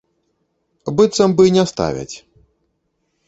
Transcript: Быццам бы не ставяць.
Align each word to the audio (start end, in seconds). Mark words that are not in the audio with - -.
Быццам 0.99 1.35
бы 1.39 1.43
не 1.57 1.63
ставяць. 1.73 2.11